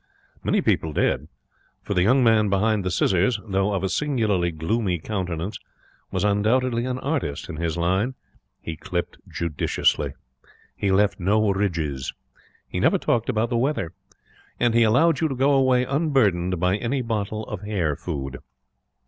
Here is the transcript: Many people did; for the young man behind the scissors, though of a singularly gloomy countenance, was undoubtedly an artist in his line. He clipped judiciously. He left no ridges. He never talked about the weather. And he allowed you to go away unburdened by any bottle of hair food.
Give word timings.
Many 0.43 0.61
people 0.63 0.93
did; 0.93 1.27
for 1.83 1.93
the 1.93 2.01
young 2.01 2.23
man 2.23 2.49
behind 2.49 2.83
the 2.83 2.89
scissors, 2.89 3.39
though 3.47 3.71
of 3.71 3.83
a 3.83 3.87
singularly 3.87 4.49
gloomy 4.49 4.97
countenance, 4.97 5.59
was 6.11 6.23
undoubtedly 6.23 6.85
an 6.85 6.97
artist 6.97 7.49
in 7.49 7.57
his 7.57 7.77
line. 7.77 8.15
He 8.61 8.75
clipped 8.75 9.17
judiciously. 9.27 10.13
He 10.75 10.89
left 10.91 11.19
no 11.19 11.51
ridges. 11.51 12.13
He 12.67 12.79
never 12.79 12.97
talked 12.97 13.29
about 13.29 13.51
the 13.51 13.57
weather. 13.57 13.93
And 14.59 14.73
he 14.73 14.81
allowed 14.81 15.21
you 15.21 15.27
to 15.27 15.35
go 15.35 15.53
away 15.53 15.83
unburdened 15.85 16.59
by 16.59 16.77
any 16.77 17.03
bottle 17.03 17.43
of 17.45 17.61
hair 17.61 17.95
food. 17.95 18.39